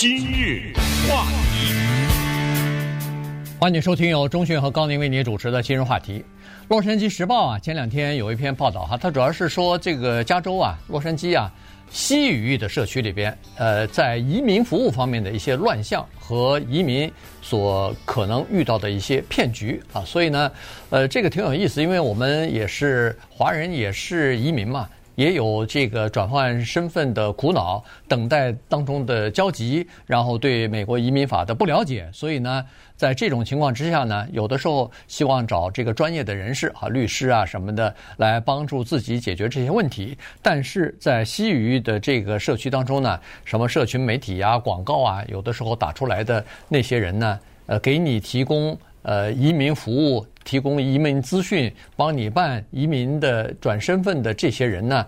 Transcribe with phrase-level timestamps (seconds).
[0.00, 0.72] 今日
[1.08, 1.74] 话题，
[3.58, 6.24] 欢迎收听由中讯和高宁为您主持的今日话题。
[6.68, 11.52] 洛杉矶时报啊，前两天有一篇报道哈，它主要是说这个加州啊，洛杉矶啊。
[11.90, 17.10] 西语域的社区里边，呃，在移民服务方面的一些乱象和移民
[17.40, 20.52] 所可能遇到的一些骗局啊，所以呢，
[20.90, 24.88] 呃，这个挺有意思，因为我们也是华人，也是移民嘛。
[25.18, 40.16] 也有这个转换身份的苦恼，等待当中的焦急，然后对美国移民法的不了解，所以呢，在这种情况之下呢，有的时候希望找这个专业的人士啊，律师啊什么的来帮助自己解决这些问题。
[40.40, 50.24] 但是在西语的这个社区当中呢，什么社群媒体啊、广告啊，有的时候打出来的那些人呢，呃，给你提供呃移民服务。
[50.48, 55.06] 提供移民资讯、帮你办移民的转身份的这些人呢，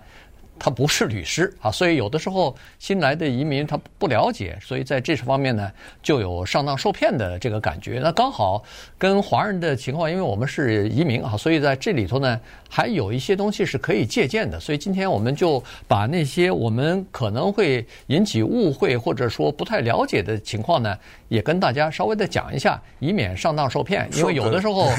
[0.61, 7.99] 他不是律师啊，所以有的时候新来的移民他不了解，所以在这方面呢，就有上当受骗的这个感觉。
[8.03, 8.63] 那刚好
[8.99, 14.61] 跟华人的情况，因为我们是移民啊，所以在这里头呢，还有一些东西是可以借鉴的。
[14.61, 20.95] 所以今天我们就把那些我们可能会引起误会或者说不太了解的情况呢，
[21.29, 24.07] 也跟大家稍微的讲一下，以免上当受骗。
[24.15, 24.91] 因为有的时候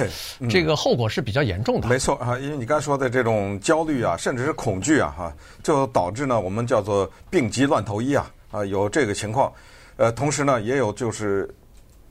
[0.49, 1.87] 这个后果是比较严重的。
[1.87, 5.33] 没错啊，因为你刚才说的这种焦虑啊，甚至是恐惧啊，哈。
[5.63, 9.51] 就导致呢，我们叫做病急乱投医啊，啊，有这个情况，
[9.97, 11.49] 呃，同时呢，也有就是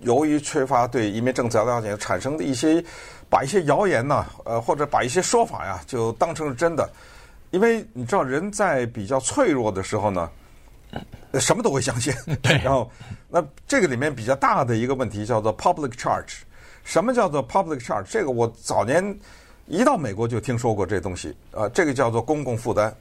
[0.01, 2.83] 由于缺乏对移民政策了解，产生的一些
[3.29, 6.89] 把一些谣言呐，呃，或者把一些说法呀，就当成是真的，
[7.51, 10.31] 因为你知道人在比较脆弱的时候呢，
[11.35, 12.91] 什么都会相信， 对，然后
[13.29, 16.39] 那这个里面比较大的一个问题叫做 public charge，
[16.85, 18.05] 什么叫做 public charge？
[18.05, 19.19] 这个我早年
[19.67, 22.95] 一到美国就听说过这东西，呃，这个叫做公共负担。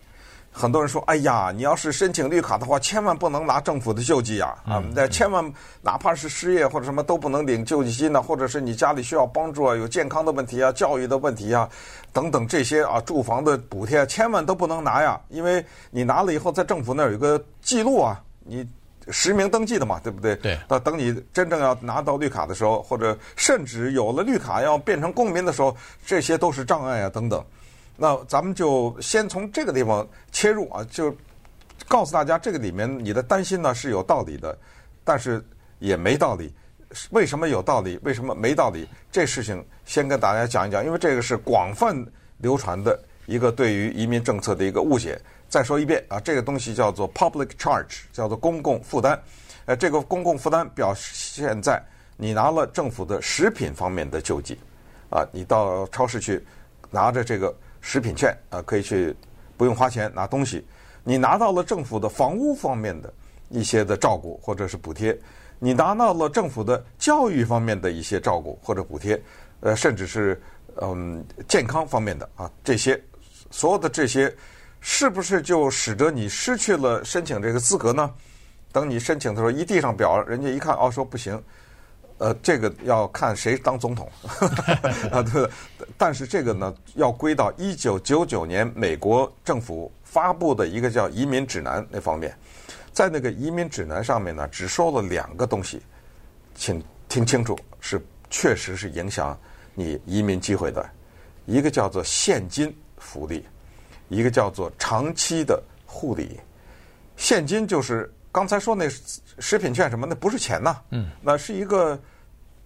[0.52, 4.58] 很多人说：“哎呀，你要是申请绿卡的话，千万不能拿政府的救济呀！
[4.66, 11.70] 啊，那千万哪怕是失业或者什么都不能领救济金呢，或者是你家里需要帮助啊，有健康的问题啊、教育的问题啊
[12.12, 18.68] 等等这些啊，住房的补贴千万都不能拿呀，因为你拿了以后，在政府那儿有个记录啊，你
[19.12, 20.36] 实名登记的嘛，对不对？
[20.38, 20.60] 对。
[20.68, 25.74] 那等你真正要拿到绿卡的时候，或者甚至有了绿卡要变成公民的时候，
[26.06, 27.42] 这些都是障碍啊，等等。”
[28.02, 31.14] 那咱们就先从这个地方切入啊，就
[31.86, 34.58] 告诉大家这个里面你的担心呢是有道理的，
[35.04, 35.44] 但是
[35.80, 36.54] 也没道理。
[37.10, 38.00] 为什么有道理？
[38.02, 38.88] 为什么没道理？
[39.12, 41.94] 这事情先跟大家讲一讲，因为这个是广泛
[42.38, 45.20] 流传的一个对于移民政策的一个误解。
[45.50, 49.22] 再说一遍啊，这个东西叫做 public charge，叫做公共负担。
[49.66, 51.84] 呃，这个公共负担表现在
[52.16, 54.58] 你拿了政府的食品方面的救济
[55.10, 56.42] 啊，你到超市去
[56.90, 57.54] 拿着这个。
[57.82, 59.16] 食品券啊，可以去
[59.58, 60.66] 不用花钱拿东西。
[61.04, 63.12] 你拿到了政府的房屋方面的
[63.50, 65.18] 一些的照顾或者是补贴，
[65.58, 69.20] 你拿到了政府的教育方面的一些照顾或者补贴，
[69.62, 70.40] 呃，甚至是
[70.82, 73.02] 嗯健康方面的啊，这些
[73.50, 74.34] 所有的这些，
[74.82, 78.14] 是不是就使得你失去了申请这个资格呢？
[78.72, 81.42] 等你申请的时候一递上表，人家一看哦，说不行。
[82.20, 84.10] 呃，这个要看谁当总统
[85.10, 85.50] 啊，对。
[85.98, 92.38] 但是这个呢，要归到一九九九年美国政府发布的一个叫移民指南那方面，
[92.92, 95.82] 在那个移民指南上面呢，只说了两个东西，
[96.56, 99.38] 请听清楚，是确实是影响
[99.74, 100.86] 你移民机会的，
[101.46, 103.46] 一个叫做现金福利，
[104.10, 106.38] 一个叫做长期的护理。
[107.16, 108.14] 现金就是。
[108.40, 112.00] 刚才说那食品券什么，那不是钱呐，嗯，那是一个，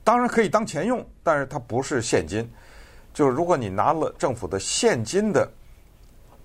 [0.04, 2.48] 当然可以当钱用，但是它不是现金。
[3.12, 5.52] 就是如果你拿了政府的现金的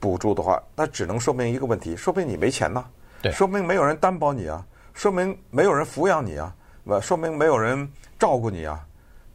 [0.00, 2.82] 补助的话，那只能说明一个问题，说明你没钱呐，
[3.20, 6.50] 对，说明没有人担保你啊，说明没有人抚养你啊，
[6.82, 7.86] 那说明没有人
[8.18, 8.82] 照顾你啊。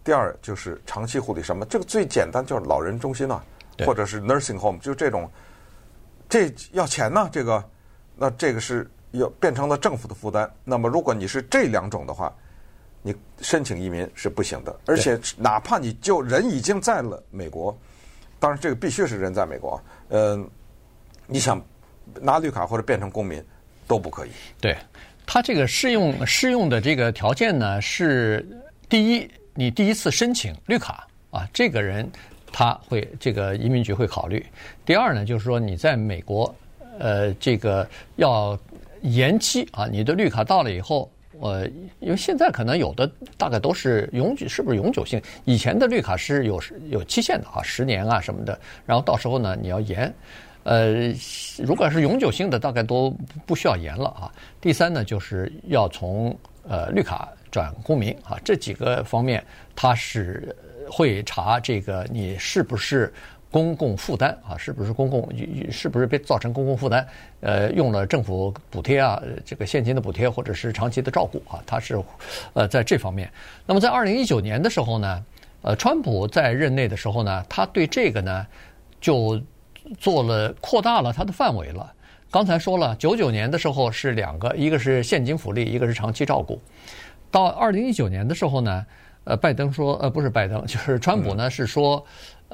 [0.04, 3.46] 第二就是长期护理什么，这个最简单就是老人中心啊，
[3.86, 5.30] 或者是 nursing home，就这种，
[6.28, 7.64] 这要钱呐，这个，
[8.16, 8.90] 那这个是。
[9.14, 12.34] 要变成了政府的负担，那么如果你是这两种的话，
[13.04, 14.76] 你申请移民是不行的。
[14.88, 17.78] 而且哪怕你就人已经在了美国，
[18.40, 19.80] 当然这个必须是人在美国，
[20.10, 20.50] 嗯、呃，
[21.28, 21.62] 你想
[22.22, 23.44] 拿绿卡或者变成公民
[23.88, 24.30] 都不可以。
[24.60, 24.76] 对，
[25.28, 28.44] 他这个适用适用的这个条件呢，是
[28.90, 32.12] 第一，你第一次申请绿卡啊，这个人
[32.52, 34.44] 他会这个移民局会考虑。
[34.84, 36.56] 第二呢，就是说你在美国，
[36.98, 38.58] 呃，这个要。
[39.04, 39.88] 延期啊！
[39.90, 41.68] 你的绿卡到了以后，呃，
[42.00, 45.22] 因为现在可能有的大概都是永久，是不是永久性？
[45.46, 48.60] 以前的绿卡是有有期限的啊，十年啊什么的。
[48.86, 50.14] 然后到时候呢，你要延，
[50.64, 51.14] 呃，
[51.58, 53.14] 如果是永久性的，大概都
[53.46, 54.32] 不需要延了啊。
[54.62, 56.36] 第三呢，就是要从
[56.68, 59.44] 呃绿卡转公民啊，这几个方面，
[59.76, 60.56] 他是
[60.90, 63.14] 会查这个你是不是
[63.54, 65.30] 公共负担啊，是不是公共，
[65.72, 67.06] 是不是被造成公共负担？
[67.42, 72.02] 呃，用了政府补贴啊，这个现金的补贴或者是长期的照顾啊，他是
[72.54, 73.32] 呃在这方面。
[73.68, 75.24] 那么在二零一九年的时候呢，
[75.62, 78.48] 呃，川普在任内的时候呢，他对这个呢
[79.00, 79.40] 就。
[80.00, 81.92] 做了扩大了它的范围了。
[82.32, 86.58] 刚才说了，九九年的时候是两个，一个是现金福利，一个是长期照顾。
[87.30, 88.86] 到二零一九年的时候呢，
[89.26, 92.02] 呃，拜登说，呃，不是拜登，就是川普呢，是说，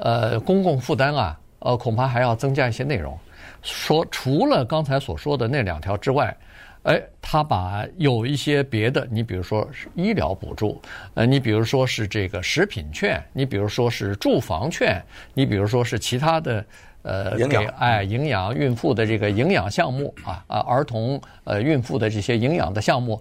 [0.00, 3.18] 呃，公共负担啊，呃，恐怕还要增加一些内容。
[3.62, 6.36] 说除了刚才所说的那两条之外，
[6.82, 10.80] 哎，他把有一些别的，你比如说是医疗补助，
[11.14, 15.02] 呃，你比如说是这个食品券，你比如说是住房券，
[15.34, 16.64] 你比如说是其他的。
[17.02, 23.18] 呃，给哎营养孕妇的这个营养项目啊啊，儿童呃孕妇的这些营养的项目，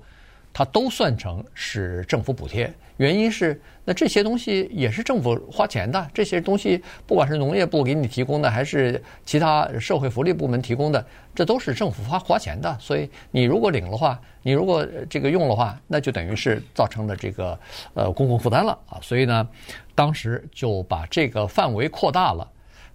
[0.53, 2.71] 它都算成是政府补贴。
[2.97, 12.77] 原因是那这些东西也是政府花钱的，这些东西不管是农业部给你提供的，还是其他社会福利部门提供的，这都是政府花花钱的。
[12.77, 17.57] 所以你如果领的话，你如果这个用的话，那就等于是造成了这个
[17.93, 18.99] 呃公共负担了啊。
[19.01, 19.47] 所以呢，
[19.95, 22.45] 当时就把这个范围扩大了。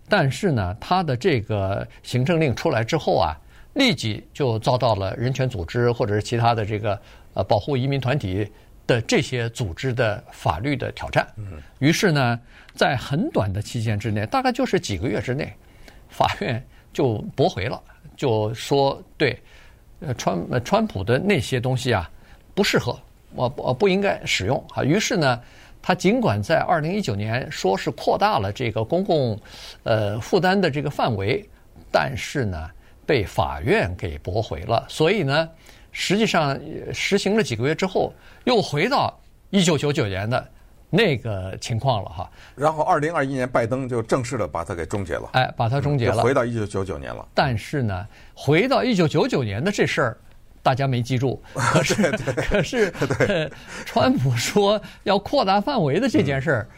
[0.06, 3.32] 但是呢，他的这个行政令出来之后啊，
[3.72, 7.00] 立即就遭到了人权组织或者是其他的这个
[7.34, 8.50] 呃保护移民团体
[8.86, 11.26] 的这些组织的法律的挑战。
[11.36, 11.60] 嗯。
[11.78, 12.40] 于是呢，
[12.74, 15.52] 在很短的期间之内，大概就是几个月之内，
[16.08, 17.80] 法院就驳回了，
[18.16, 19.38] 就说对，
[20.00, 22.10] 呃川呃川普的那些东西啊
[22.54, 22.98] 不适合，
[23.34, 24.82] 我我不应该使用啊。
[24.82, 25.40] 于是呢。
[25.86, 29.38] 他尽管在二零一九年说是扩大了这个公共，
[29.82, 31.46] 呃负担的这个范围，
[31.92, 32.70] 但是呢，
[33.04, 34.86] 被法院给驳回了。
[34.88, 35.46] 所以呢，
[35.94, 36.60] 实际上
[36.92, 38.12] 实行了几个月之后，
[38.44, 39.18] 又回到
[39.48, 40.46] 一九九九年的
[40.90, 42.30] 那个情况了哈。
[42.54, 45.30] 然后二零二一年，拜登就正式的把它给终结了。
[45.32, 47.26] 哎，把它终结了，回到一九九九年了。
[47.32, 50.18] 但是呢，回到一九九九年的这事儿。
[50.62, 52.90] 大家没记住， 可是可是，
[53.84, 56.68] 川普说要扩大范围的这件事儿，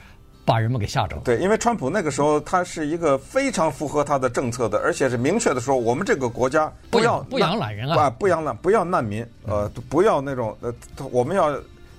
[0.47, 1.23] 把人们给吓着了。
[1.25, 10.73] 对，因为川普那个时候他是一个非常符合他的政策的，而且是明确的说，我们这个国家不要不养懒人啊，不养懒不要难民，呃，不要那种呃，
[11.11, 11.55] 我们要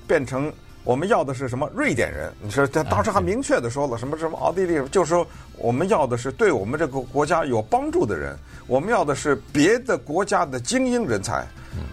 [0.07, 0.51] 变成
[0.83, 2.31] 我们要的是什么瑞典人？
[2.41, 5.27] 你说他当时还明确的说了什么什么奥地利，就是说
[5.57, 8.33] 我们要的是对我们这个国家有帮助的人，
[8.65, 11.45] 我们要的是别的国家的精英人才。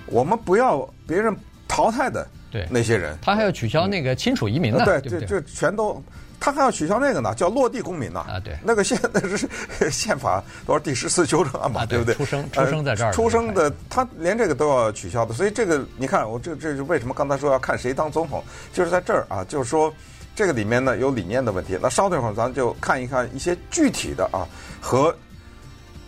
[0.07, 1.35] 我们不要别人
[1.67, 2.27] 淘汰的
[2.71, 6.03] 那些人，他还要取消那个亲属移民呢，对对，这全都，
[6.45, 8.21] 他还要取消那个呢，叫落地公民呢。
[8.21, 9.49] 啊，对，那个宪那是
[9.91, 12.15] 宪法多少第十四修正案嘛，对不对？
[12.17, 18.45] 出生出生在这儿，出生的他连这个都要取消的，所以这个你看，我这这是为什么刚才说要看谁当总统，
[18.75, 19.91] 就是在这儿啊，就是说
[20.37, 21.79] 这个里面呢有理念的问题。
[21.81, 24.45] 那稍等一会儿，咱就看一看一些具体的啊
[24.83, 25.17] 和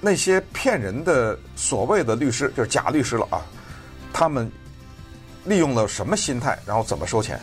[0.03, 3.41] 那些骗人的所谓的律师，就是假律师了啊。
[4.13, 4.53] 他们
[5.45, 7.41] 利用了什么心态，然后怎么收钱？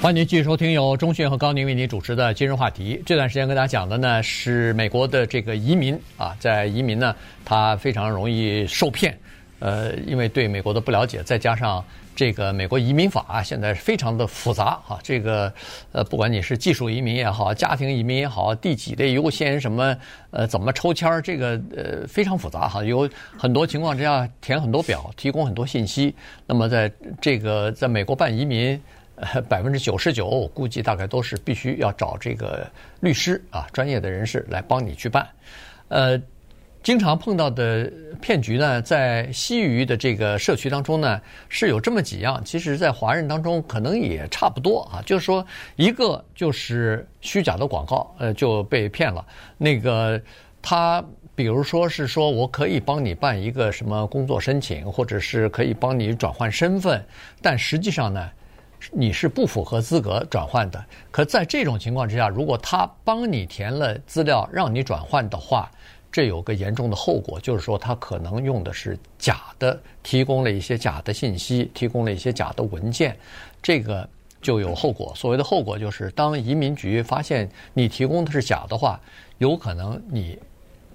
[0.00, 2.96] 欢迎您继续收听由中讯和高宁为您主持的《今日话题》。
[3.04, 7.14] 这段时间跟大家讲的呢是美国的这个移民啊，在移民呢，
[7.44, 9.18] 他非常容易受骗，
[9.58, 11.84] 呃，因为对美国的不了解，再加上。
[12.14, 14.98] 这个美国移民法，现在非常的复杂哈。
[15.04, 15.52] 这个
[15.92, 19.96] 呃，不管你是技术移民也好，家庭移民也好，第几类优先什么
[20.32, 22.82] 呃，怎么抽签儿，这个呃非常复杂哈。
[22.82, 26.12] 有很多情况之下填很多表，提供很多信息。
[26.44, 28.80] 那么在这个在美国办移民，
[29.48, 32.70] 百分之九十九我估计大概都是必须要找这个
[33.00, 35.26] 律师啊，专业的人士来帮你去办，
[35.88, 36.20] 呃。
[36.80, 42.40] 经常碰到的骗局呢，在西语的这个社区当中呢，是有这么几样。
[42.44, 45.02] 其实，在华人当中可能也差不多啊。
[45.04, 45.44] 就是说，
[45.74, 49.26] 一个就是虚假的广告，呃，就被骗了。
[49.58, 50.18] 那个
[50.62, 57.04] 他，比如说是说我可以帮你办一个什么工作申请，或者是可以帮你转换身份，
[57.42, 58.30] 但实际上呢，
[58.92, 60.84] 你是不符合资格转换的。
[61.10, 65.70] 可在这种情况之下，如果他帮你填了资料让你转换的话，
[66.10, 73.14] 这有个严重的后果，就是说他可能用的是假的，提供了一些假的信息，提供了一些假的文件，
[73.62, 74.08] 这个
[74.40, 75.12] 就有后果。
[75.14, 78.98] 所谓的后果就是，当移民局发现你提供的是假的话，
[79.36, 80.38] 有可能你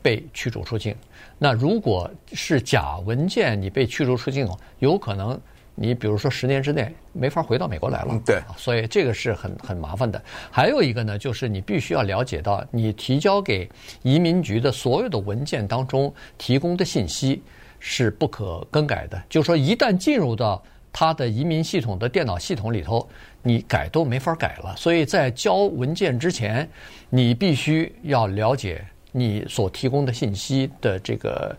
[0.02, 0.96] 被驱逐出境。
[1.38, 4.50] 那如果是假文件，你被驱逐出境，
[4.80, 5.40] 有可能
[5.76, 8.10] 你比如说十年之内没法回到美国来了。
[8.12, 8.40] 嗯，对。
[8.56, 10.22] 所以这个是很很麻烦的。
[10.52, 13.68] 还有一个呢，就是你必须要了解到，你提交给
[14.04, 17.42] 移民局的所有的文件当中提供的信息
[17.80, 19.22] 是不可更改的。
[19.28, 23.10] 就是说，一旦进入到他的移民系统的电脑系统里头，
[23.42, 24.76] 你改都没法改了。
[24.78, 26.70] 所以在交文件之前，
[27.10, 31.56] 你必须要了解你所提供的信息的这个。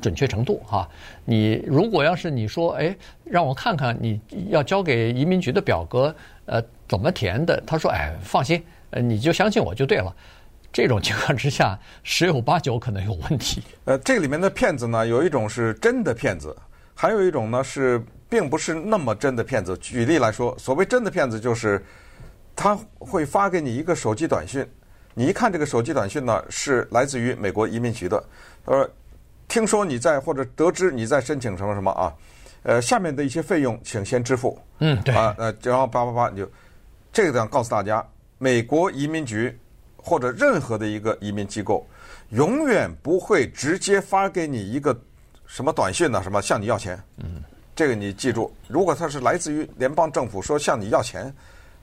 [0.00, 0.88] 准确程度哈，
[1.24, 6.14] 你如果要是你说，哎，让我看看你要交给移民局的表格，
[6.46, 7.60] 呃，怎么填的？
[7.66, 10.14] 他说，哎，放心，呃，你就相信我就对了。
[10.72, 13.60] 这种情况之下，十有八九可能有问题。
[13.84, 16.56] 呃，这里面的骗子呢，有一种是真的骗子，
[16.94, 19.76] 还有一种呢是并不是那么真的骗子。
[19.78, 21.84] 举例来说，所谓真的骗子，就是
[22.54, 24.64] 他会发给你一个手机短讯，
[25.12, 28.22] 你一看这个手机短讯呢，是来自于美国移民局的，
[28.64, 28.88] 他说。
[29.52, 32.10] 听说你在或者得知你在申请什么什么啊？
[32.62, 34.58] 呃，下面的一些费用请先支付。
[34.78, 36.50] 嗯，对啊，呃，然后叭叭叭，你就
[37.12, 38.02] 这个要告诉大家，
[38.38, 39.54] 美国移民局
[39.98, 41.86] 或者任何的一个移民机构，
[42.30, 44.98] 永远不会直接发给你一个
[45.44, 46.22] 什么短信呢？
[46.22, 46.98] 什么向你要钱？
[47.18, 47.44] 嗯，
[47.76, 51.30] 这个你记住，如果他是来自于联邦政府说向你要钱，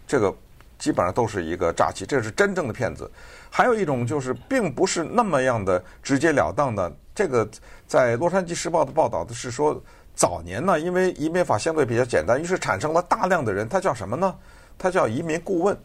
[0.07, 0.33] 这个
[0.79, 3.07] 基本上都是一个诈欺，这是真正的骗子。
[3.47, 6.91] 还有一种就是并不是那么样的直截了当的。
[7.19, 7.45] 这个
[7.85, 9.77] 在《洛杉矶时报》的报道的是说，
[10.15, 14.33] 早年呢，因为移民法相对比较简单，于是产生了大量的人，他叫什么呢？
[14.77, 15.77] 他叫移民顾问。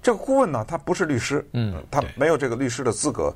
[0.00, 3.34] 这个顾问呢，他不是律师，嗯，他没有这个律师的资格。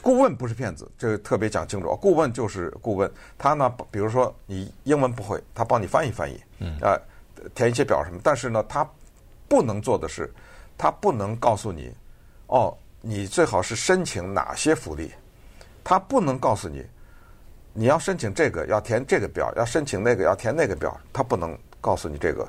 [0.00, 1.94] 顾问不是骗子，这个特别讲清楚。
[2.00, 6.96] 顾问就是顾问，他呢，比如说你英文不会，他帮你翻译翻译，嗯，啊，
[7.54, 8.18] 填一些表什么。
[8.24, 8.88] 但是呢，他
[9.48, 10.32] 不能做的是，
[10.78, 11.92] 他不能告诉你，
[12.46, 15.12] 哦，你最好是申请哪些福利。
[15.90, 16.86] 他不能告诉你，
[17.72, 22.44] 你要申请这个要填这个表，要申请那个要填那个表，他不能告诉你这个，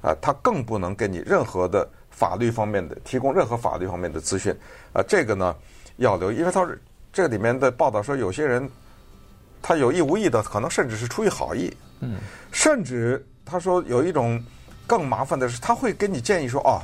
[0.00, 4.56] 啊，他更不能给你任何的法律方面的提供任何法律方面的资讯，
[4.94, 5.54] 啊，这个呢
[5.98, 6.80] 要留意，因为他是
[7.12, 8.66] 这里面的报道说有些人
[9.60, 12.16] 他有意无意的，可能甚至是出于好意，嗯，
[12.52, 14.42] 甚至他说有一种
[14.86, 16.80] 更麻烦的是，他会给你建议说，哦，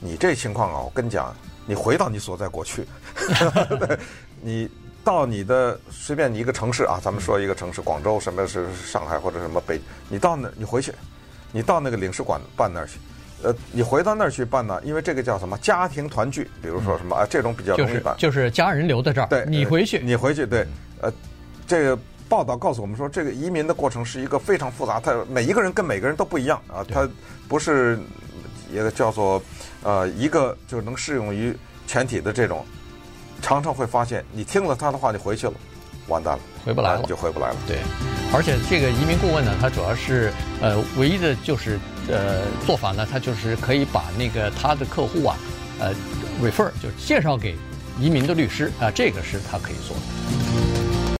[0.00, 1.32] 你这情况啊，我跟你讲，
[1.66, 2.84] 你回到你所在国去，
[4.42, 4.68] 你。
[5.06, 10.92] 到你的随便你一个城市啊，咱们说一个城市，广州什么是上海或者什么北，你到那，你回去，
[11.52, 12.98] 你到那个领事馆办那儿去，
[13.44, 20.66] 呃，你回到那儿去办呢，因为这个叫什么家庭团聚，比如说什么啊，这种比较容易办，就是家人留在这儿，对，你回去，你回去，对，
[21.00, 21.12] 呃，
[21.68, 21.96] 这个
[22.28, 27.08] 报道告诉我们说，这个移民的过程是一个非常复杂，它每一个人跟每个人都不一样啊，它
[27.46, 27.96] 不是
[28.72, 29.40] 一个叫做
[29.84, 32.66] 呃一个就能适用于全体的这种。
[33.40, 35.52] 常常会发现，你听了他的话，你回去了，
[36.08, 37.56] 完蛋了，回不来了，你就回不来了。
[37.66, 37.78] 对，
[38.32, 41.78] 而且这个移民顾问呢，他主要是呃，唯一的就是
[42.08, 45.36] 呃做法呢，他就是可以把那个他的客户啊，
[45.78, 45.94] 呃
[46.42, 47.56] ，refer 就介绍给
[48.00, 50.45] 移民的律师啊，这个是他可以做的。